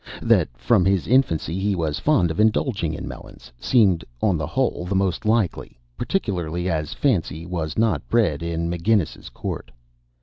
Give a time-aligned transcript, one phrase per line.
[0.23, 4.83] That from his infancy, he was fond of indulging in melons, seemed on the whole
[4.83, 9.69] the most likely, particularly as Fancy was not bred in McGinnis's Court.